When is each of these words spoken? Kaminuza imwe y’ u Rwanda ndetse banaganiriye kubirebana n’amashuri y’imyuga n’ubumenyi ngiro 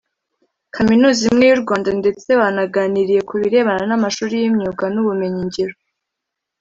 Kaminuza 0.75 1.21
imwe 1.29 1.45
y’ 1.49 1.53
u 1.57 1.61
Rwanda 1.63 1.89
ndetse 1.99 2.27
banaganiriye 2.39 3.21
kubirebana 3.29 3.83
n’amashuri 3.87 4.33
y’imyuga 4.41 4.85
n’ubumenyi 4.93 5.41
ngiro 5.47 5.75